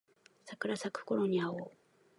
[0.45, 1.71] 桜咲くころに会おう